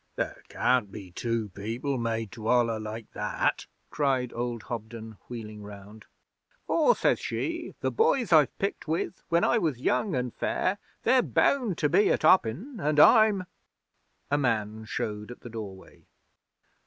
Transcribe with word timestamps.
'There 0.15 0.41
can't 0.49 0.91
be 0.91 1.11
two 1.11 1.49
people 1.49 1.95
made 1.99 2.31
to 2.31 2.47
holler 2.47 2.79
like 2.79 3.11
that!' 3.11 3.67
cried 3.91 4.33
old 4.33 4.63
Hobden, 4.63 5.19
wheeling 5.29 5.61
round. 5.61 6.05
'For,' 6.65 6.95
says 6.95 7.19
she, 7.19 7.75
'The 7.81 7.91
boys 7.91 8.33
I've 8.33 8.57
picked 8.57 8.87
with 8.87 9.21
when 9.29 9.43
I 9.43 9.59
was 9.59 9.77
young 9.79 10.15
and 10.15 10.33
fair, 10.33 10.79
They're 11.03 11.21
bound 11.21 11.77
to 11.77 11.87
be 11.87 12.09
at 12.11 12.23
hoppin', 12.23 12.79
and 12.79 12.99
I'm' 12.99 13.43
A 14.31 14.39
man 14.39 14.85
showed 14.85 15.29
at 15.29 15.41
the 15.41 15.51
doorway. 15.51 16.07